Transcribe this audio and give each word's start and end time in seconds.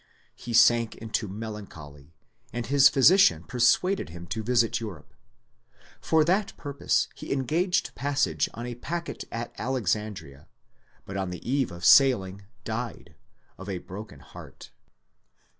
He 0.35 0.51
sank 0.51 0.95
into 0.95 1.27
melan 1.29 1.67
choly, 1.67 2.09
and 2.51 2.65
his 2.65 2.89
physician 2.89 3.43
persuaded 3.43 4.09
him 4.09 4.25
to 4.29 4.41
visit 4.41 4.79
Europe. 4.79 5.13
For 6.01 6.25
that 6.25 6.57
purpose 6.57 7.07
he 7.13 7.31
engaged 7.31 7.93
passage 7.93 8.49
on 8.55 8.65
a 8.65 8.73
packet 8.73 9.25
at 9.31 9.53
Alexandria, 9.59 10.47
but 11.05 11.17
on 11.17 11.29
the 11.29 11.47
eve 11.47 11.71
of 11.71 11.85
sailing 11.85 12.45
died— 12.63 13.13
of 13.59 13.69
a 13.69 13.77
broken 13.77 14.21
heart. 14.21 14.71